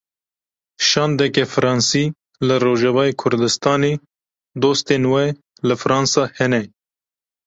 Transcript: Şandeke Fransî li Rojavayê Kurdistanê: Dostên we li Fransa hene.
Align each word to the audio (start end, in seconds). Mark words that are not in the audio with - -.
Şandeke 0.89 1.43
Fransî 1.53 2.05
li 2.47 2.55
Rojavayê 2.65 3.13
Kurdistanê: 3.21 3.93
Dostên 4.61 5.03
we 5.13 5.25
li 5.67 5.75
Fransa 5.83 6.23
hene. 6.37 6.61